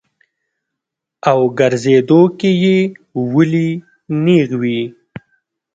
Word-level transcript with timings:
او 1.29 1.39
ګرځېدو 1.59 2.21
کښې 2.39 2.51
ئې 2.63 2.77
ولي 3.33 3.69
نېغ 4.23 4.49
وي- 4.61 4.81